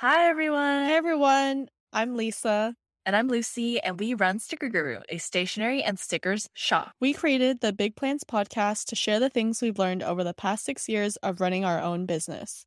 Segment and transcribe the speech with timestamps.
[0.00, 0.84] Hi, everyone.
[0.84, 2.74] Hey everyone, I'm Lisa.
[3.06, 6.92] And I'm Lucy, and we run Sticker Guru, a stationery and stickers shop.
[7.00, 10.66] We created the Big Plans podcast to share the things we've learned over the past
[10.66, 12.66] six years of running our own business.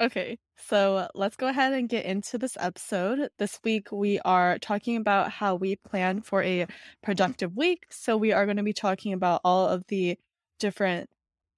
[0.00, 3.28] Okay, so let's go ahead and get into this episode.
[3.40, 6.68] This week we are talking about how we plan for a
[7.02, 7.86] productive week.
[7.90, 10.16] So we are going to be talking about all of the
[10.60, 11.10] different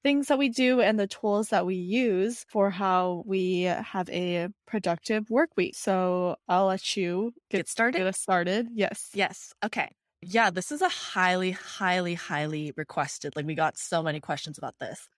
[0.05, 4.49] things that we do and the tools that we use for how we have a
[4.67, 5.75] productive work week.
[5.77, 7.99] So I'll let you get, Get started?
[7.99, 8.69] Get us started.
[8.75, 9.11] Yes.
[9.15, 9.53] Yes.
[9.65, 9.91] Okay.
[10.23, 13.37] Yeah, this is a highly, highly, highly requested.
[13.37, 15.09] Like, we got so many questions about this.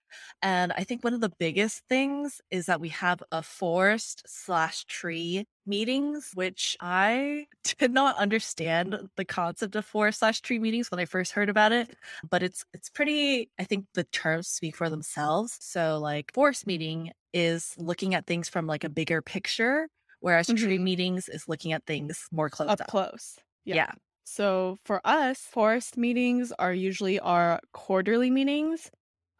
[0.42, 4.84] And I think one of the biggest things is that we have a forest slash
[4.84, 7.46] tree meetings, which I
[7.78, 11.72] did not understand the concept of forest slash tree meetings when I first heard about
[11.72, 11.96] it.
[12.30, 15.58] But it's it's pretty, I think the terms speak for themselves.
[15.60, 19.88] So like forest meeting is looking at things from like a bigger picture,
[20.20, 20.78] whereas tree Mhm.
[20.78, 22.86] meetings is looking at things more close Up up.
[22.86, 23.38] close.
[23.64, 23.92] Yeah.
[24.24, 28.90] So for us, forest meetings are usually our quarterly meetings.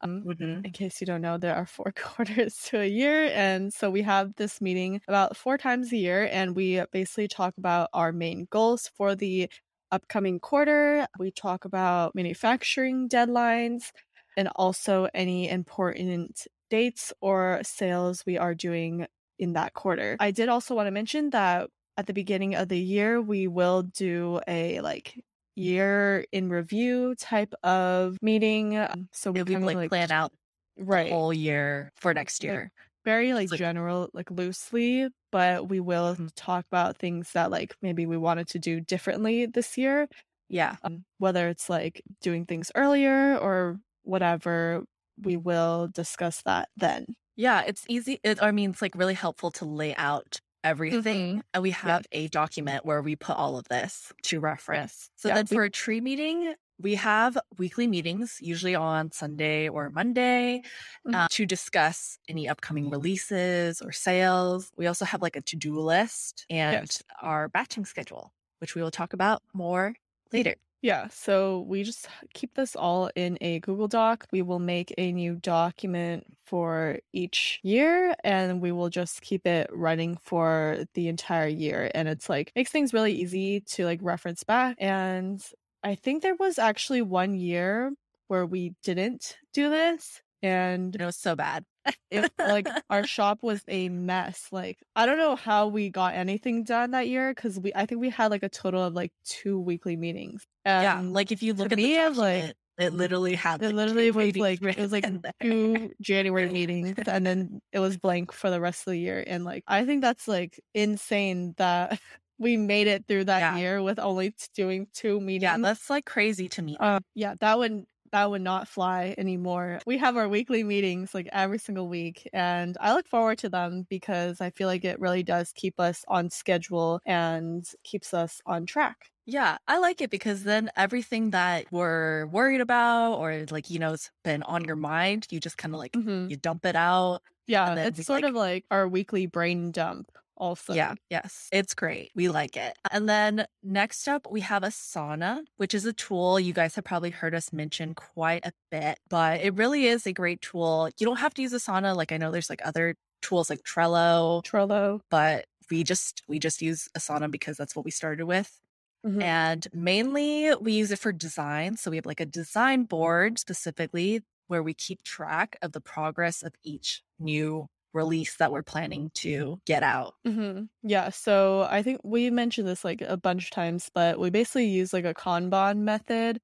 [0.02, 0.64] Um, Mhm.
[0.64, 3.27] in case you don't know, there are four quarters to a year.
[3.33, 7.55] And so we have this meeting about four times a year, and we basically talk
[7.58, 9.50] about our main goals for the
[9.92, 11.06] upcoming quarter.
[11.19, 13.92] We talk about manufacturing deadlines
[14.36, 19.06] and also any important dates or sales we are doing
[19.39, 20.17] in that quarter.
[20.19, 23.83] I did also want to mention that at the beginning of the year, we will
[23.83, 25.22] do a like
[25.57, 28.77] year in review type of meeting.
[28.77, 30.33] Um, So we kind of like, like plan out
[30.79, 32.73] right the whole year for next Like, year.
[33.05, 36.31] very like like- general like loosely but we will Mhm.
[36.37, 40.09] talk about things that like maybe we wanted to do differently this year
[40.48, 40.77] Yeah.
[40.83, 44.85] um, whether it's like doing things earlier or whatever
[45.19, 47.63] we will discuss that then Yeah.
[47.67, 48.19] It's easy.
[48.23, 51.42] It, I mean, it's like really helpful to lay out everything.
[51.55, 55.11] And we have a document where we put all of this to reference.
[55.17, 59.89] So Yeah, then for a tree meeting, we have weekly meetings, usually on Sunday or
[59.91, 60.63] Monday,
[61.07, 61.14] Mhm.
[61.14, 64.70] uh, to discuss any upcoming releases or sales.
[64.77, 67.02] We also have like a to do list and Yes.
[67.23, 69.95] our batching schedule, which we will talk about more
[70.33, 70.57] later.
[70.83, 75.13] Yeah so we just keep this all in a google doc we will make a
[75.13, 81.48] new document for each year and we will just keep it running for the entire
[81.48, 85.42] year and it's like makes things really easy to like reference back and
[85.83, 87.92] i think there was actually one year
[88.29, 91.65] where we didn't do this and it was so bad.
[92.11, 96.63] It like our shop was a mess like i don't know how we got anything
[96.64, 99.58] done that year because we i think we had like a total of like two
[99.58, 101.01] weekly meetings yeah.
[101.01, 104.11] Like if you look at me, the I'm like- it literally had it like, literally
[104.11, 105.07] was like it was like
[105.41, 109.23] two January meetings and then it was blank for the rest of the year.
[109.27, 112.01] And like I think that's like insane that
[112.39, 113.57] we made it through that Yeah.
[113.57, 115.42] year with only doing two meetings.
[115.45, 116.77] Yeah, that's like crazy to me.
[116.80, 119.80] uh, yeah, that would that would not fly anymore.
[119.86, 123.86] We have our weekly meetings like every single week and I look forward to them
[123.89, 128.67] because I feel like it really does keep us on schedule and keeps us on
[128.67, 129.11] track.
[129.26, 133.93] Yeah, I like it because then everything that we're worried about or like, you know,
[133.94, 136.31] it's been on your mind, you just kind of like Mhm.
[136.31, 137.23] you dump it out.
[137.49, 140.73] Yeah, it's sort like- of like our weekly brain dump also.
[140.75, 141.49] Yeah, yes.
[141.52, 142.11] It's great.
[142.14, 142.76] We like it.
[142.91, 147.11] And then next up, we have Asana, which is a tool you guys have probably
[147.11, 150.88] heard us mention quite a bit, but it really is a great tool.
[150.99, 151.97] You don't have to use Asana.
[151.97, 155.00] Like I know there's like other tools like Trello, Trello.
[155.11, 158.61] but we just we just use Asana because that's what we started with.
[159.06, 159.23] Mhm.
[159.23, 161.76] And mainly we use it for design.
[161.76, 166.43] So we have like a design board specifically where we keep track of the progress
[166.43, 170.14] of each new release that we're planning to get out.
[170.26, 174.31] hmm Yeah, so I think we mentioned this like a bunch of times, but we
[174.31, 176.40] basically use like a Kanban method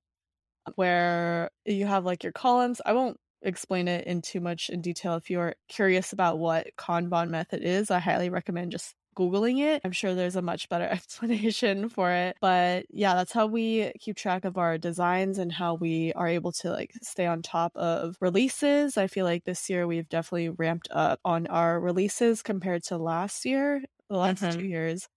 [0.77, 2.81] where you have like your columns.
[2.87, 5.17] I won't explain it in too much in detail.
[5.17, 9.83] If you're curious about what Kanban method is, I highly recommend just Googling it.
[9.85, 12.37] I'm sure there's a much better explanation for it.
[12.41, 16.53] But yeah, that's how we keep track of our designs and how we are able
[16.53, 18.97] to like stay on top of releases.
[18.97, 23.45] I feel like this year we've definitely ramped up on our releases compared to last
[23.45, 24.59] year, the last Mhm.
[24.59, 25.09] two years.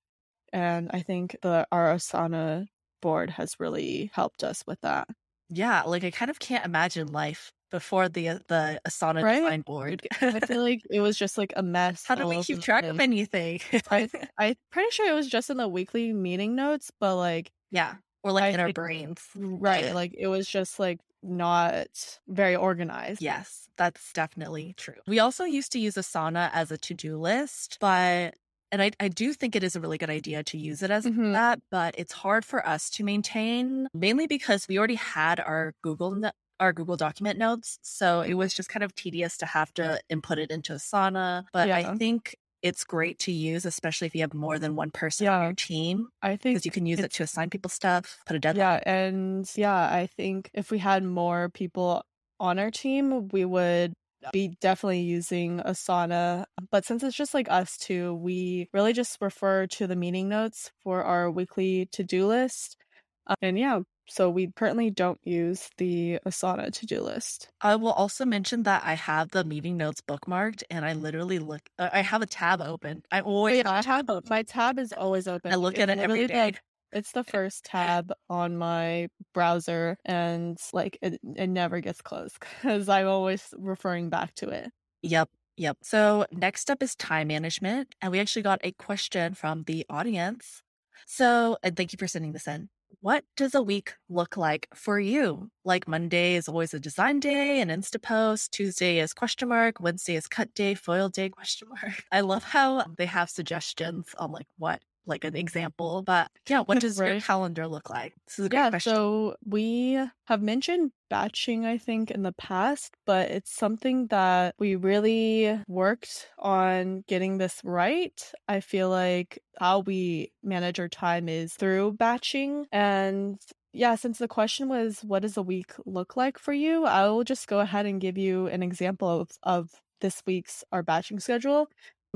[0.53, 2.67] And I think the our Asana
[3.01, 5.09] board has really helped us with that.
[5.49, 9.39] Yeah, like I kind of can't imagine life before the uh, the Asana Right?
[9.41, 10.07] design board.
[10.21, 12.03] I feel like it was just like a mess.
[12.05, 13.59] How do we keep track of anything?
[13.91, 17.95] I I'm pretty sure it was just in the weekly meeting notes, but like yeah,
[18.23, 19.21] or like I in our think- brains.
[19.35, 23.21] right, like it was just like not very organized.
[23.21, 24.95] Yes, that's definitely true.
[25.07, 28.35] We also used to use Asana as a to do list, but
[28.71, 31.05] and I, I do think it is a really good idea to use it as
[31.05, 31.33] Mhm.
[31.33, 36.11] that, but it's hard for us to maintain mainly because we already had our Google
[36.59, 37.79] our Google document notes.
[37.81, 41.45] So it was just kind of tedious to have to input it into Asana.
[41.51, 45.27] But I think it's great to use, especially if you have more than one person
[45.27, 48.35] on your team, I think because you can use it to assign people stuff, put
[48.35, 48.81] a deadline.
[48.85, 52.03] Yeah, and yeah, I think if we had more people
[52.39, 53.93] on our team, we would
[54.33, 56.45] be definitely using Asana.
[56.71, 60.71] But since it's just like us two, we really just refer to the meeting notes
[60.83, 62.77] for our weekly to-do list.
[63.27, 67.49] Uh, and yeah, so we currently don't use the Asana to-do list.
[67.61, 71.61] I will also mention that I have the meeting notes bookmarked and I literally look,
[71.79, 73.01] uh, I have a tab open.
[73.11, 75.51] I But always, yeah, I have my tab is always open.
[75.51, 76.45] I look at it every day.
[76.45, 76.61] like,
[76.91, 82.87] it's the first tab on my browser, and like it, it never gets closed because
[82.87, 84.71] I'm always referring back to it.
[85.01, 85.29] Yep.
[85.57, 85.77] Yep.
[85.83, 87.95] So next up is time management.
[88.01, 90.61] And we actually got a question from the audience.
[91.07, 92.69] So, and thank you for sending this in.
[93.01, 95.49] What does a week look like for you?
[95.63, 98.51] Like Monday is always a design day and Insta post.
[98.51, 99.79] Tuesday is question mark.
[99.79, 102.03] Wednesday is cut day, foil day, question mark.
[102.11, 106.03] I love how they have suggestions on like what, like an example.
[106.03, 108.13] But yeah, what does your calendar look like?
[108.27, 108.99] This is a great Yeah, question.
[108.99, 114.75] so we have mentioned batching, I think, in the past, but it's something that we
[114.75, 118.31] really worked on getting this right.
[118.47, 122.67] I feel like how we manage our time is through batching.
[122.71, 123.39] And
[123.73, 126.85] yeah, since the question was, what does a week look like for you?
[126.85, 130.83] I will just go ahead and give you an example of, of this week's our
[130.83, 131.67] batching schedule.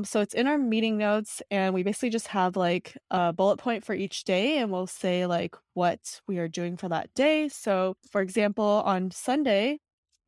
[0.06, 3.84] So it's in our meeting notes, and we basically just have like a bullet point
[3.86, 7.50] for each day, and we'll say like what we are doing for that day.
[7.50, 9.80] So, for example, on Sunday,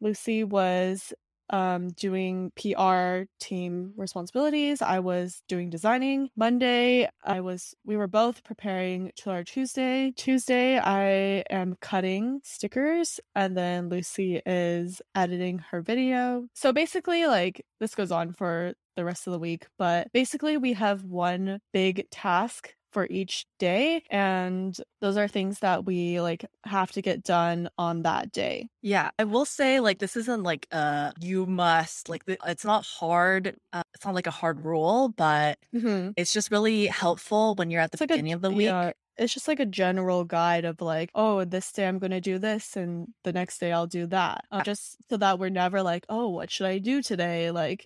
[0.02, 1.14] Lucy was
[1.52, 4.82] um, doing PR team responsibilities.
[4.82, 6.30] I was doing designing.
[6.36, 10.12] Monday, I was we were both preparing to our Tuesday.
[10.16, 16.48] Tuesday, I am cutting stickers, and then Lucy is editing her video.
[16.54, 20.74] So basically, like this goes on for the rest of the week, but basically, we
[20.74, 26.92] have one big task for each day and those are things that we like have
[26.92, 31.12] to get done on that day Yeah, I will say like this isn't like uh
[31.20, 33.56] you must like it's not hard.
[33.74, 36.12] Uh, it's not like a hard rule, but mm-hmm.
[36.18, 38.66] it's just really helpful when you're at the it's like beginning a, of the week.
[38.66, 42.40] yeah it's just like a general guide of like oh this day i'm gonna do
[42.40, 46.06] this and the next day i'll do that uh, just so that we're never like
[46.08, 47.86] oh what should i do today like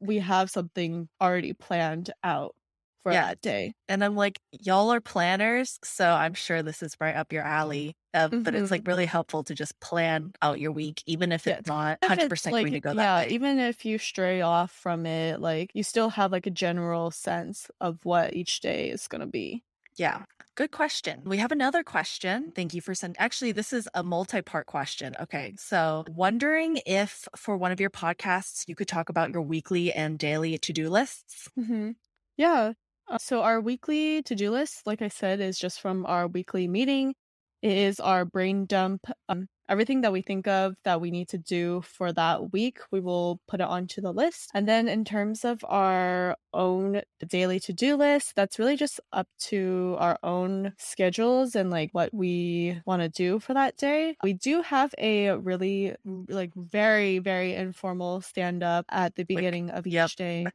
[0.00, 2.54] we have something already planned out
[3.02, 3.18] for Yeah.
[3.18, 7.32] that day And I'm like, y'all are planners, so I'm sure this is right up
[7.32, 7.96] your alley.
[8.14, 8.72] Uh, But it's Mhm.
[8.72, 12.58] like really helpful to just plan out your week, even if Yeah, it's not 100%
[12.60, 13.36] going to go yeah that way.
[13.36, 17.70] even if you stray off from it like you still have like a general sense
[17.80, 19.62] of what each day is gonna be
[19.96, 20.24] Yeah,
[20.56, 21.22] good question.
[21.24, 22.50] We have another question.
[22.52, 23.16] Thank you for sending.
[23.20, 25.14] Actually, this is a multi part question.
[25.20, 25.54] Okay.
[25.56, 30.18] So, wondering if for one of your podcasts, you could talk about your weekly and
[30.18, 31.48] daily to do lists.
[31.56, 31.92] hmm
[32.36, 32.72] Yeah.
[33.06, 37.14] Uh, so our weekly to-do list, like I said, is just from our weekly meeting.
[37.62, 39.04] It is our brain dump.
[39.28, 43.00] Um, everything that we think of that we need to do for that week, we
[43.00, 44.50] will put it onto the list.
[44.54, 49.96] And then in terms of our own daily to-do list, that's really just up to
[49.98, 54.16] our own schedules and like what we want to do for that day.
[54.22, 59.94] We do have a really like very, very informal stand-up at the beginning of each
[59.94, 60.10] yep.
[60.10, 60.46] day.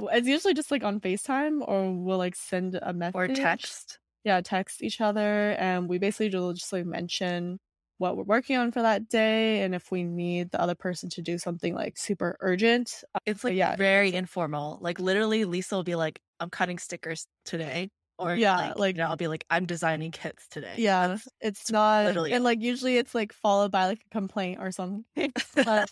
[0.00, 3.16] It's usually just like on FaceTime or we'll like send a message.
[3.16, 3.98] or text.
[4.24, 5.56] Yeah, text each other.
[5.58, 7.58] And we basically will just like mention
[7.98, 11.22] what we're working on for that day and if we need the other person to
[11.22, 13.04] do something like super urgent.
[13.14, 14.78] Uh, It's like yeah, very informal.
[14.80, 19.02] Like literally, Lisa will be like, "I'm cutting stickers today," or Yeah, like, like- you
[19.02, 22.60] know, I'll be like, "I'm designing kits today." yeah, That's it's not literally and like
[22.60, 25.04] usually it's like followed by like a complaint or something.
[25.54, 25.90] But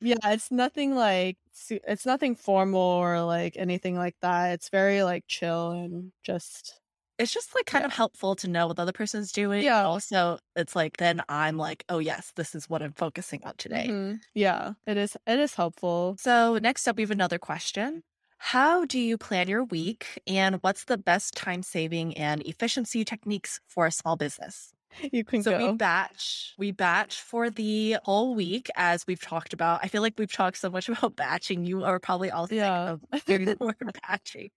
[0.00, 1.38] yeah, it's nothing like
[1.70, 4.52] it's nothing formal or like anything like that.
[4.54, 6.80] It's very like chill and just
[7.18, 9.64] it's just like kind of helpful to know what the other person's doing.
[9.64, 9.84] Yeah.
[9.84, 13.88] Also, it's like then I'm like, "Oh yes, this is what I'm focusing on today."
[13.88, 14.20] Mhm.
[14.34, 16.16] yeah, it is it is helpful.
[16.18, 18.02] So, next up, we have another question.
[18.38, 23.60] How do you plan your week, and what's the best time saving and efficiency techniques
[23.66, 24.72] for a small business?
[25.12, 25.72] You can So go.
[25.72, 29.80] we batch, we batch for the whole week, as we've talked about.
[29.82, 31.64] I feel like we've talked so much about batching.
[31.64, 32.96] You are probably all sick Yeah.
[33.12, 33.56] of hearing the
[34.02, 34.50] batching.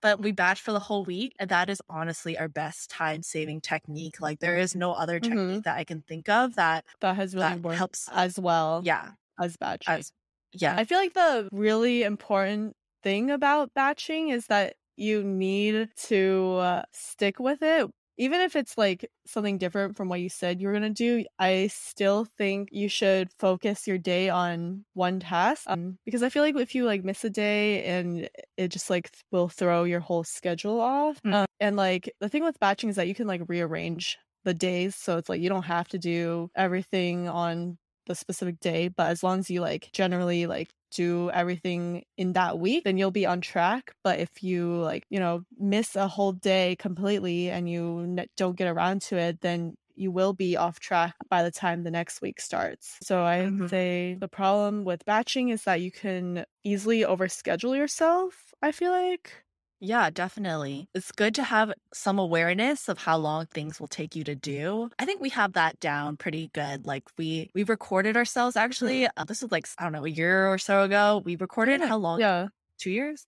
[0.00, 1.34] But we batch for the whole week.
[1.38, 4.20] And that is honestly our best time saving technique.
[4.20, 5.64] Like there is no other technique Mhm.
[5.64, 8.08] that I can think of that, That has really that worked helps.
[8.10, 9.12] as well Yeah.
[9.40, 9.86] as batching.
[9.94, 10.12] As,
[10.52, 10.76] yeah.
[10.76, 16.82] I feel like the really important thing about batching is that you need to uh,
[16.92, 17.90] stick with it.
[18.16, 21.24] Even if it's like something different from what you said you were going to do,
[21.38, 25.64] I still think you should focus your day on one task.
[25.66, 29.10] Um, because I feel like if you like miss a day and it just like
[29.10, 31.20] th- will throw your whole schedule off.
[31.22, 31.34] Mm.
[31.34, 34.94] Um, and like the thing with batching is that you can like rearrange the days.
[34.94, 39.22] So it's like you don't have to do everything on the specific day, but as
[39.22, 43.40] long as you like generally like do everything in that week, then you'll be on
[43.40, 43.94] track.
[44.04, 48.68] But if you like, you know, miss a whole day completely and you don't get
[48.68, 52.40] around to it, then you will be off track by the time the next week
[52.40, 52.98] starts.
[53.02, 53.68] So I'd Mhm.
[53.68, 59.43] say the problem with batching is that you can easily overschedule yourself, I feel like.
[59.80, 60.88] Yeah, definitely.
[60.94, 64.88] It's good to have some awareness of how long things will take you to do.
[64.98, 66.86] I think we have that down pretty good.
[66.86, 69.06] Like we we recorded ourselves actually.
[69.06, 71.22] Uh, this was like I don't know a year or so ago.
[71.24, 72.20] We recorded how long?
[72.20, 72.48] Yeah.
[72.78, 73.26] Two years.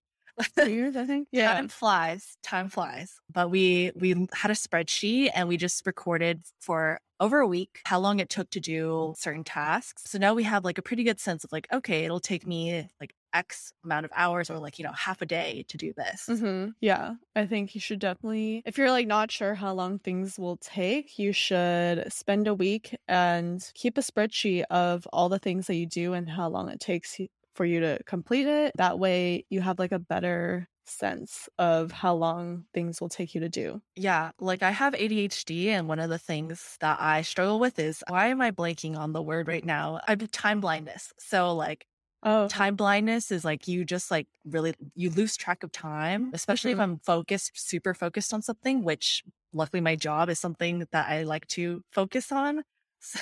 [0.59, 1.29] Two years, I think.
[1.33, 1.53] Yeah.
[1.55, 2.37] Time flies.
[2.43, 3.15] Time flies.
[3.33, 7.99] But we we had a spreadsheet and we just recorded for over a week how
[7.99, 10.03] long it took to do certain tasks.
[10.07, 12.89] So now we have like a pretty good sense of like, okay, it'll take me
[13.01, 16.21] like X amount of hours or like, you know, half a day to do this.
[16.29, 20.39] hmm Yeah, I think you should definitely, if you're like not sure how long things
[20.39, 25.67] will take, you should spend a week and keep a spreadsheet of all the things
[25.69, 27.19] that you do and how long it takes
[27.55, 28.73] for you to complete it.
[28.77, 33.41] That way you have like a better sense of how long things will take you
[33.41, 33.81] to do.
[33.99, 38.05] Yeah, like I have ADHD, and one of the things that I struggle with is
[38.09, 40.01] why am I blanking on the word right now?
[40.07, 41.15] I have time blindness.
[41.19, 41.87] So, like,
[42.27, 46.73] Oh, time blindness is like you just like really you lose track of time, especially
[46.73, 46.81] if Mhm.
[46.81, 51.47] I'm focused, super focused on something, which luckily my job is something that I like
[51.49, 52.63] to focus on.
[52.99, 53.21] So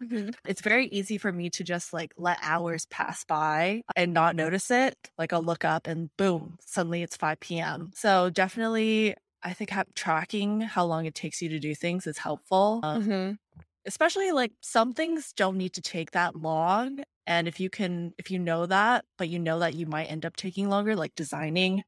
[0.00, 0.36] Mhm.
[0.46, 4.70] it's very easy for me to just like let hours pass by and not notice
[4.70, 4.94] it.
[5.18, 7.90] Like I'll look up and boom, suddenly it's 5 p.m.
[7.94, 12.18] So definitely, I think ha- tracking how long it takes you to do things is
[12.18, 12.80] helpful.
[12.84, 13.38] Um, Mhm.
[13.86, 17.00] especially like some things don't need to take that long.
[17.26, 20.24] And if you can, if you know that, but you know that you might end
[20.26, 21.82] up taking longer, like designing,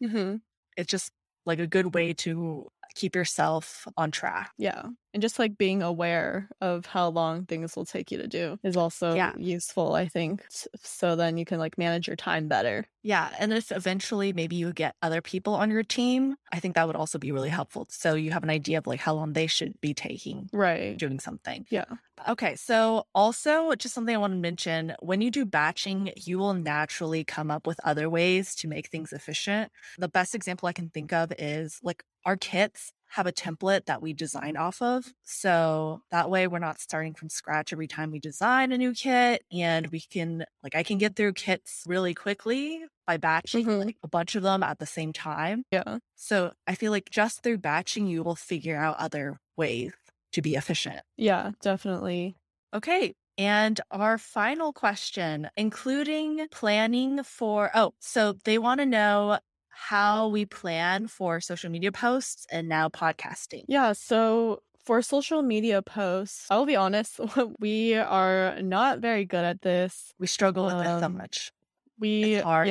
[0.00, 0.40] Mhm.
[0.76, 1.12] it's just
[1.46, 2.68] like a good way to
[2.98, 4.52] keep yourself on track.
[4.58, 4.88] Yeah.
[5.14, 8.76] And just like being aware of how long things will take you to do is
[8.76, 9.32] also Yeah.
[9.38, 10.44] useful, I think.
[10.82, 12.86] So then you can like manage your time better.
[13.02, 13.30] Yeah.
[13.38, 16.96] And if eventually maybe you get other people on your team, I think that would
[16.96, 17.86] also be really helpful.
[17.88, 20.96] So you have an idea of like how long they should be taking Right.
[20.98, 21.66] doing something.
[21.70, 21.86] Yeah.
[22.28, 26.52] Okay, so also just something I want to mention when you do batching, you will
[26.54, 29.70] naturally come up with other ways to make things efficient.
[29.98, 34.02] The best example I can think of is like our kits have a template that
[34.02, 35.14] we design off of.
[35.24, 39.42] So that way we're not starting from scratch every time we design a new kit
[39.50, 43.86] and we can like I can get through kits really quickly by batching Mhm.
[43.86, 45.64] like a bunch of them at the same time.
[45.70, 45.98] Yeah.
[46.16, 49.94] So I feel like just through batching you will figure out other ways
[50.32, 51.02] to be efficient.
[51.16, 52.36] Yeah, definitely.
[52.74, 53.14] Okay.
[53.36, 59.38] And our final question, including planning for, oh, so they want to know
[59.78, 63.64] how we plan for social media posts and now podcasting.
[63.68, 67.20] Yeah, so for social media posts, I'll be honest,
[67.60, 70.12] we are not very good at this.
[70.18, 71.52] We struggle with this so Um, much.
[71.98, 72.68] We It's hard.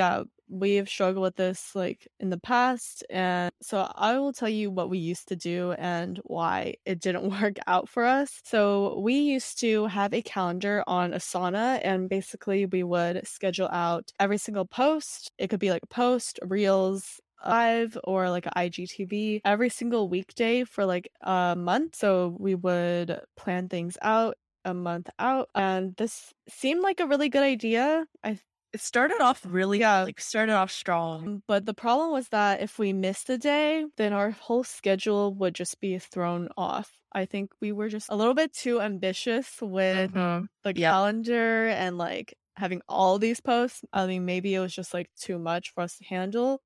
[0.50, 4.72] Yeah, we've struggled with this like in the past and so I will tell you
[4.72, 8.42] what we used to do and why it didn't work out for us.
[8.44, 14.12] So we used to have a calendar on Asana and basically we would schedule out
[14.20, 15.32] every single post.
[15.38, 20.86] It could be like a post, reels, live or like IGTV every single weekday for
[20.86, 21.96] like a month.
[21.96, 24.36] So we would plan things out
[24.66, 28.06] a month out and this seemed like a really good idea.
[28.24, 28.40] I
[28.74, 30.04] It started off really, Yeah.
[30.04, 31.42] like started off strong.
[31.48, 35.56] But the problem was that if we missed a day, then our whole schedule would
[35.56, 37.02] just be thrown off.
[37.14, 40.48] I think we were just a little bit too ambitious with Mhm.
[40.64, 40.98] the Yep.
[40.98, 43.84] calendar and like having all these posts.
[43.94, 46.62] I mean, maybe it was just like too much for us to handle.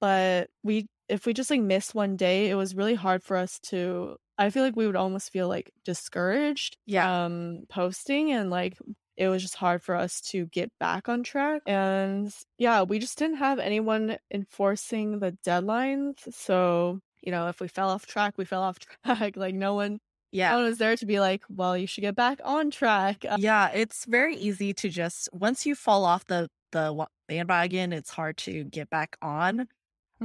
[0.00, 3.58] But we, if we just like missed one day, it was really hard for us
[3.70, 4.16] to.
[4.38, 7.10] I feel like we would almost feel like discouraged Yeah.
[7.10, 8.78] um posting and like
[9.18, 13.18] it was just hard for us to get back on track and yeah we just
[13.18, 18.44] didn't have anyone enforcing the deadlines so you know if we fell off track we
[18.44, 19.98] fell off track like no one no
[20.32, 20.54] Yeah.
[20.54, 23.70] one was there to be like well you should get back on track Uh, Yeah.
[23.74, 28.36] It's very easy to just, once you fall off the, the wa- bandwagon, it's hard
[28.46, 29.68] to get back on.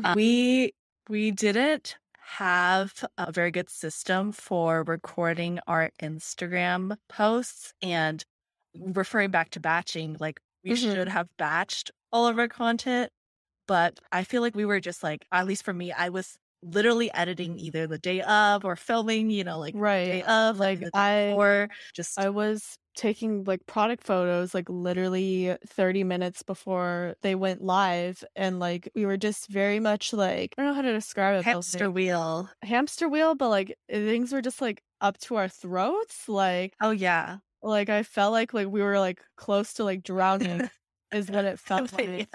[0.03, 0.73] Uh, we
[1.09, 1.97] we didn't
[2.41, 8.23] have a very good system for recording our Instagram posts and
[8.79, 10.97] referring back to batching, like we Mhm.
[10.97, 13.11] should have batched all of our content.
[13.67, 17.11] But I feel like we were just like, at least for me, I was literally
[17.13, 20.23] editing either the day of or filming, you know, like the day Right.
[20.23, 26.03] of, Like day I or Just I was taking like product photos like literally 30
[26.03, 30.71] minutes before they went live and like we were just very much like I don't
[30.71, 32.49] know how to describe it hamster wheel.
[32.63, 37.39] hamster wheel but like things were just like up to our throats like Oh yeah.
[37.63, 40.63] Like I felt like like we were like close to like drowning
[41.13, 42.29] is what it felt Yeah, like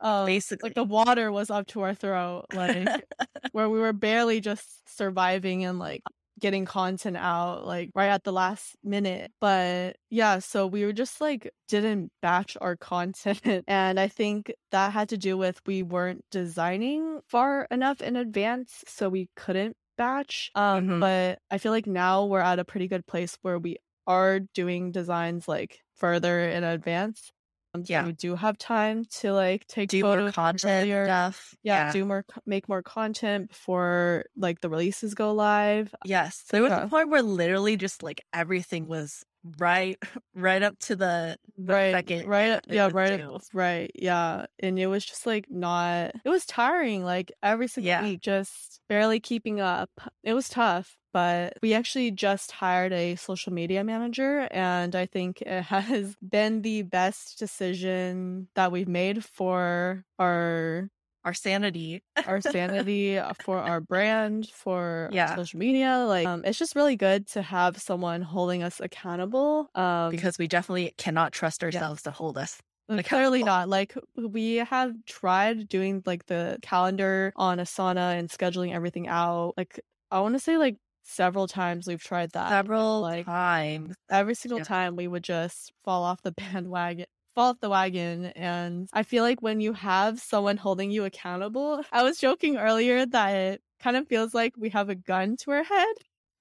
[0.00, 0.60] um Basically.
[0.62, 3.04] like the water was up to our throat like
[3.52, 6.04] where we were barely just surviving and like
[6.40, 11.20] getting content out like right at the last minute but yeah so we were just
[11.20, 16.24] like didn't batch our content and i think that had to do with we weren't
[16.30, 21.00] designing far enough in advance so we couldn't batch um Mhm.
[21.00, 24.92] but i feel like now we're at a pretty good place where we are doing
[24.92, 27.32] designs like further in advance
[27.74, 28.04] um, so Yeah.
[28.04, 31.54] we do have time to like take do more content earlier stuff.
[31.62, 36.42] yeah, do more make more content before like the releases go live Yes.
[36.50, 36.84] There was Yeah.
[36.84, 39.24] a point where literally just like everything was
[39.58, 39.98] right
[40.34, 43.22] right up to the, the right second right yeah right
[43.52, 48.02] right yeah and it was just like not it was tiring like every single Yeah.
[48.02, 49.90] week just barely keeping up
[50.22, 55.42] it was tough but we actually just hired a social media manager and i think
[55.42, 60.88] it has been the best decision that we've made for our
[61.24, 62.02] Our sanity.
[62.26, 65.36] our sanity uh, for our brand for Yeah.
[65.36, 70.10] social media like um, it's just really good to have someone holding us accountable um
[70.10, 72.60] because we definitely cannot trust ourselves to hold us.
[72.88, 73.08] uh, accountable.
[73.08, 79.08] clearly not like we have tried doing like the calendar on asana and scheduling everything
[79.08, 83.94] out like i want to say like several times we've tried that Several like times.
[84.10, 84.64] every single Yeah.
[84.64, 89.22] time we would just fall off the bandwagon fall off the wagon and i feel
[89.22, 93.96] like when you have someone holding you accountable i was joking earlier that it kind
[93.96, 95.94] of feels like we have a gun to our head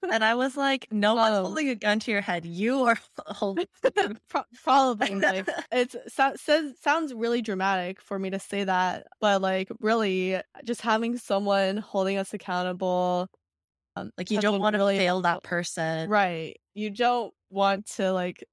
[0.12, 1.44] And I was like, no one's Oh.
[1.44, 2.44] holding a gun to your head.
[2.44, 3.68] You are holding
[4.30, 9.44] Pro- probably like it's so, says sounds really dramatic for me to say that but
[9.44, 13.28] like really just having someone holding us accountable
[13.96, 16.10] um, like you don't want to really fail that person.
[16.10, 16.58] Right.
[16.74, 18.44] You don't want to like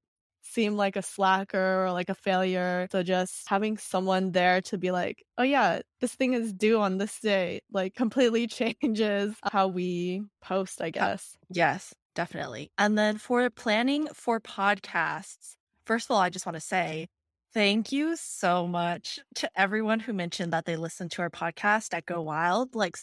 [0.49, 2.89] seem like a slacker or like a failure.
[2.91, 6.99] So just having someone there to be like, oh yeah, this thing is due on
[6.99, 11.37] this day, like completely changes how we post, I guess.
[11.51, 12.71] Yes, definitely.
[12.79, 17.09] And then for planning for podcasts, first of all, I just want to say
[17.55, 22.07] thank you so much to everyone who mentioned that they listened to our podcast at
[22.07, 22.75] Go Wild.
[22.75, 22.97] Like,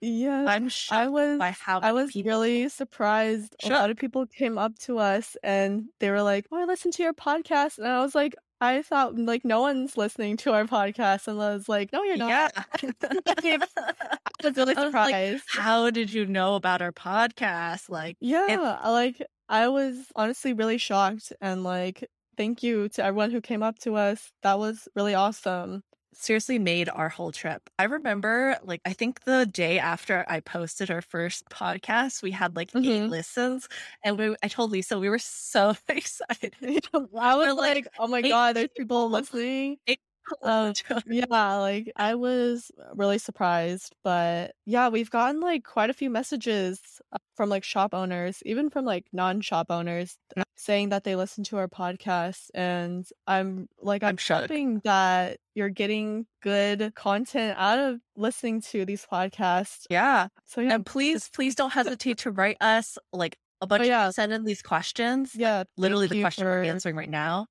[0.00, 0.44] Yeah.
[0.48, 2.30] I'm I was by how I was people.
[2.30, 3.54] really surprised.
[3.64, 6.94] A lot of people came up to us and they were like, "Oh, I listened
[6.94, 10.64] to your podcast," and I was like, "I thought like no one's listening to our
[10.64, 12.82] podcast," and I was like, "No, you're not." Yeah.
[13.38, 13.58] I
[14.44, 15.44] was really I was like, surprised.
[15.48, 17.88] How did you know about our podcast?
[17.88, 23.30] Like, Yeah, I like I was honestly really shocked and like thank you to everyone
[23.30, 24.32] who came up to us.
[24.42, 25.82] That was really awesome.
[26.14, 27.70] Seriously made our whole trip.
[27.78, 32.56] I remember, like, I think the day after I posted our first podcast, we had
[32.56, 33.08] like eight Mhm.
[33.08, 33.68] listens,
[34.04, 36.54] and we, I told Lisa we were so excited.
[36.94, 39.78] I was We're like, like, "Oh my god, there's people listening."
[40.42, 40.74] Um,
[41.06, 47.00] yeah, like I was really surprised, but yeah, we've gotten like quite a few messages
[47.12, 50.18] uh, from like shop owners, even from like non-shop owners.
[50.60, 55.68] Saying that they listen to our podcast, and I'm like I'm I'm hoping that you're
[55.70, 59.86] getting good content out of listening to these podcasts.
[59.90, 60.28] yeah.
[60.44, 64.08] So yeah, And please, please don't hesitate to write us like a bunch Oh, yeah.
[64.08, 65.32] of send in these questions.
[65.34, 67.46] yeah, Literally the question we're answering right now.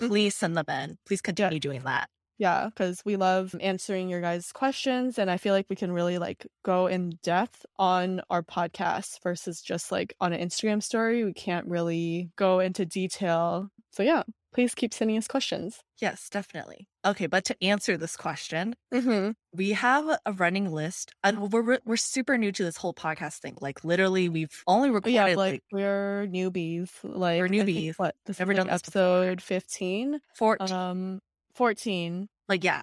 [0.00, 0.08] Mhm.
[0.08, 0.98] Please send them in.
[1.06, 2.08] Please continue doing that.
[2.38, 6.18] Yeah, because we love answering your guys' questions, and I feel like we can really
[6.18, 11.24] like go in depth on our podcast versus just like on an Instagram story.
[11.24, 13.70] We can't really go into detail.
[13.92, 15.78] So yeah, please keep sending us questions.
[16.00, 16.88] Yes, definitely.
[17.06, 19.30] Okay, but to answer this question, Mm-hmm.
[19.56, 23.56] we have a running list and we're we're super new to this whole podcast thing
[23.60, 26.90] like literally we've only recorded Yeah, like, like we're newbies.
[27.04, 27.94] Like think, newbies.
[27.96, 30.20] What this Never is done like this episode fifteen.
[30.36, 31.20] 14 Um,
[31.54, 32.28] fourteen.
[32.48, 32.82] like yeah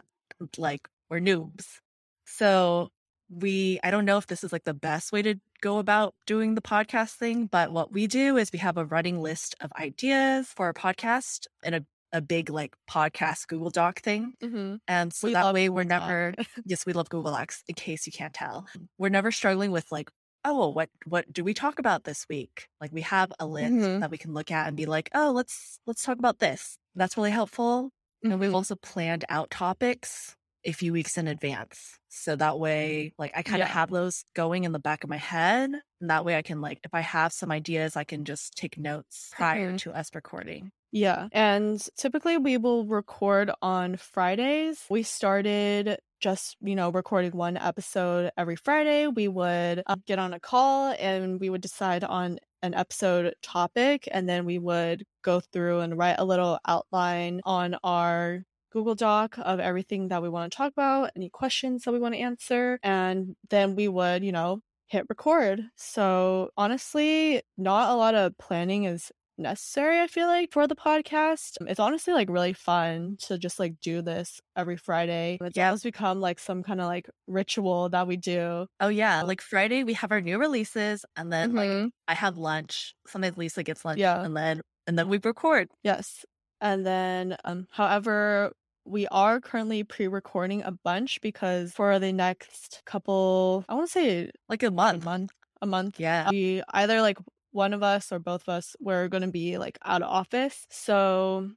[0.58, 1.80] like we're noobs
[2.26, 2.90] so
[3.30, 6.56] we i don't know if this is like the best way to go about doing
[6.56, 10.48] the podcast thing but what we do is we have a running list of ideas
[10.48, 14.34] for our podcast in a a big like podcast Google Doc thing.
[14.44, 14.76] Mm-hmm.
[14.86, 16.34] And so We that way we're Google never,
[16.66, 18.68] yes, we love Google Docs in case you can't tell.
[18.98, 20.10] We're never struggling with like,
[20.44, 22.68] oh, well, what, what do we talk about this week?
[22.82, 24.02] Like we have a list Mhm.
[24.02, 26.78] that we can look at and be like, oh, let's, let's talk about this.
[26.98, 27.92] That's really helpful.
[28.30, 28.56] And we've Mhm.
[28.56, 31.98] also planned out topics a few weeks in advance.
[32.10, 33.70] So that way, like I kind of Yeah.
[33.70, 35.72] have those going in the back of my head.
[36.00, 38.78] And that way I can like, if I have some ideas, I can just take
[38.78, 39.78] notes prior Mhm.
[39.78, 40.72] to us recording.
[40.92, 41.30] Yeah.
[41.32, 44.86] And typically we will record on Fridays.
[44.90, 49.08] We started just, you know, recording one episode every Friday.
[49.08, 54.08] We would uh, get on a call and we would decide on an episode topic
[54.12, 59.36] and then we would go through and write a little outline on our Google Doc
[59.40, 62.80] of everything that we want to talk about, any questions that we want to answer,
[62.84, 65.62] and then we would, you know, hit record.
[65.76, 71.58] So honestly, not a lot of planning is necessary, I feel like, for the podcast.
[71.68, 75.38] It's honestly like really fun to just like do this every Friday.
[75.42, 75.68] It's Yeah.
[75.68, 78.68] almost become like some kind of like ritual that we do.
[78.80, 81.92] Oh yeah, like Friday we have our new releases, and then like Mhm.
[82.08, 82.94] I have lunch.
[83.08, 84.24] Sometimes Lisa gets lunch, Yeah.
[84.24, 85.70] and then and then we record.
[85.84, 86.26] Yes.
[86.60, 88.52] And then, um, however,
[88.86, 94.32] we are currently pre-recording a bunch because for the next couple, I want to say
[94.50, 95.04] like a a month.
[95.06, 96.30] month, a month, Yeah.
[96.32, 97.18] we either like
[97.52, 100.66] one of us or both of us we're going to be like out of office.
[100.70, 101.50] So,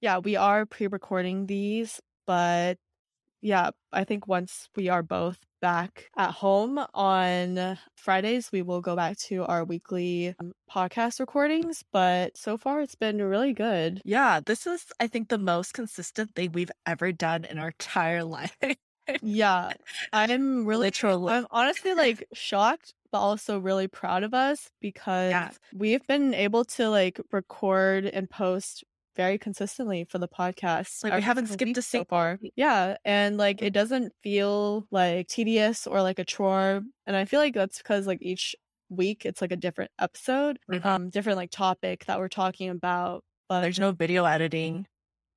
[0.00, 2.78] yeah, we are pre-recording these, but
[3.44, 8.96] yeah, I think once we are both back at home on Fridays, we will go
[8.96, 11.84] back to our weekly um, podcast recordings.
[11.92, 14.00] But so far, it's been really good.
[14.02, 18.24] Yeah, this is I think the most consistent thing we've ever done in our entire
[18.38, 18.56] life.
[19.20, 19.72] Yeah,
[20.12, 21.34] I'm really, Literally.
[21.34, 26.90] I'm honestly like shocked, but also really proud of us because we've been able to
[26.90, 28.82] like record and post
[29.14, 31.04] very consistently for the podcast.
[31.04, 32.40] Like, we haven't skipped a so single far.
[32.56, 37.38] Yeah, and like it doesn't feel like tedious or like a chore, and I feel
[37.38, 38.56] like that's because like each
[38.88, 40.84] week it's like a different episode, Mhm.
[40.84, 43.22] um, different like topic that we're talking about.
[43.48, 44.86] But There's no video editing.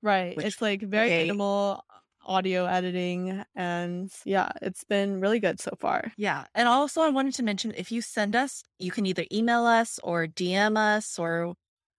[0.02, 0.36] Right.
[0.36, 1.22] Which- it's like very okay.
[1.26, 1.84] minimal
[2.28, 6.12] audio editing and yeah, it's been really good so far.
[6.18, 6.46] Yeah.
[6.56, 10.00] And also I wanted to mention if you send us, you can either email us
[10.04, 11.56] or DM us or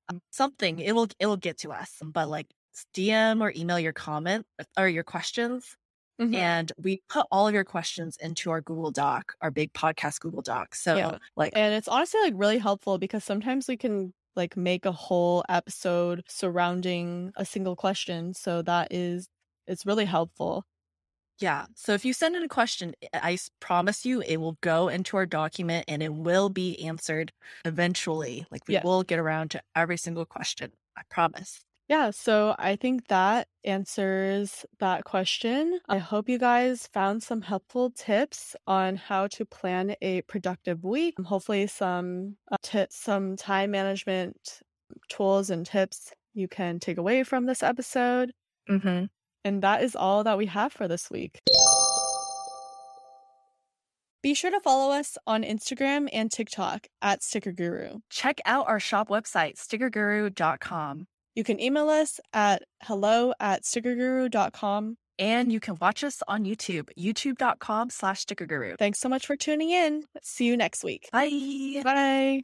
[0.09, 0.79] um, something.
[0.81, 1.93] It will it will get to us.
[2.05, 2.49] But like
[2.95, 4.47] DM or email your comment
[4.79, 5.77] or your questions.
[6.21, 6.35] Mhm.
[6.35, 10.43] And we put all of your questions into our Google Doc, our big podcast Google
[10.43, 10.75] Doc.
[10.75, 11.19] So Yeah.
[11.37, 15.45] like And it's honestly like really helpful because sometimes we can like make a whole
[15.49, 18.35] episode surrounding a single question.
[18.35, 19.29] So that is
[19.69, 20.65] it's really helpful.
[21.41, 21.67] Yeah.
[21.77, 25.27] So if you send in a question, I promise you it will go into our
[25.27, 27.33] document and it will be answered
[27.65, 28.45] eventually.
[28.51, 28.85] Like we Yes.
[28.85, 30.73] will get around to every single question.
[30.97, 31.61] I promise.
[31.89, 35.81] Yeah, so I think that answers that question.
[35.89, 41.19] I hope you guys found some helpful tips on how to plan a productive week.
[41.19, 44.61] Hopefully, some uh, tips, some time management
[45.09, 48.33] tools and tips you can take away from this episode.
[48.69, 49.07] Mm-hmm.
[49.45, 51.41] And that is all that we have for this week.
[54.21, 58.01] Be sure to follow us on Instagram and TikTok at Sticker Guru.
[58.11, 61.07] Check out our shop website, stickerguru.com.
[61.37, 64.97] You can email us at hello at stickerguru.com.
[65.21, 68.79] And you can watch us on YouTube, youtube.com slash stickerguru.
[68.79, 70.05] Thanks so much for tuning in.
[70.23, 71.09] See you next week.
[71.13, 71.81] Bye.
[71.83, 72.43] Bye.